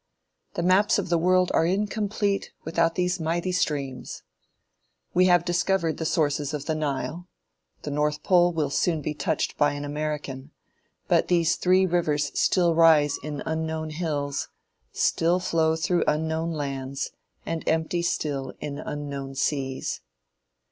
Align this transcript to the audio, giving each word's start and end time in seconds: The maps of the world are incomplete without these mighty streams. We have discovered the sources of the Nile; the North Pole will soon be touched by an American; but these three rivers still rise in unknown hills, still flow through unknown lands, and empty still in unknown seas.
The 0.55 0.63
maps 0.63 0.97
of 0.97 1.09
the 1.09 1.17
world 1.19 1.51
are 1.53 1.63
incomplete 1.63 2.49
without 2.65 2.95
these 2.95 3.19
mighty 3.19 3.51
streams. 3.51 4.23
We 5.13 5.25
have 5.25 5.45
discovered 5.45 5.97
the 5.97 6.07
sources 6.07 6.55
of 6.55 6.65
the 6.65 6.73
Nile; 6.73 7.27
the 7.83 7.91
North 7.91 8.23
Pole 8.23 8.51
will 8.51 8.71
soon 8.71 9.03
be 9.03 9.13
touched 9.13 9.59
by 9.59 9.73
an 9.73 9.85
American; 9.85 10.53
but 11.07 11.27
these 11.27 11.55
three 11.55 11.85
rivers 11.85 12.31
still 12.33 12.73
rise 12.73 13.19
in 13.21 13.43
unknown 13.45 13.91
hills, 13.91 14.49
still 14.91 15.39
flow 15.39 15.75
through 15.75 16.03
unknown 16.07 16.51
lands, 16.51 17.11
and 17.45 17.63
empty 17.69 18.01
still 18.01 18.53
in 18.59 18.79
unknown 18.79 19.35
seas. 19.35 20.01